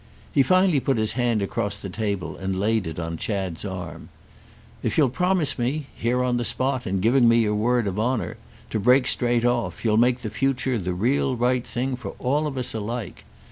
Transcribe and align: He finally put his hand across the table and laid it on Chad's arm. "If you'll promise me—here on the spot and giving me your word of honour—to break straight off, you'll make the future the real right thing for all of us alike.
He 0.31 0.41
finally 0.41 0.79
put 0.79 0.97
his 0.97 1.11
hand 1.13 1.43
across 1.43 1.77
the 1.77 1.87
table 1.87 2.35
and 2.35 2.59
laid 2.59 2.87
it 2.87 2.97
on 2.97 3.17
Chad's 3.17 3.63
arm. 3.63 4.09
"If 4.81 4.97
you'll 4.97 5.11
promise 5.11 5.59
me—here 5.59 6.23
on 6.23 6.37
the 6.37 6.43
spot 6.43 6.87
and 6.87 7.03
giving 7.03 7.29
me 7.29 7.41
your 7.41 7.53
word 7.53 7.85
of 7.85 7.99
honour—to 7.99 8.79
break 8.79 9.05
straight 9.05 9.45
off, 9.45 9.85
you'll 9.85 9.97
make 9.97 10.21
the 10.21 10.31
future 10.31 10.79
the 10.79 10.95
real 10.95 11.35
right 11.35 11.67
thing 11.67 11.95
for 11.95 12.15
all 12.17 12.47
of 12.47 12.57
us 12.57 12.73
alike. 12.73 13.25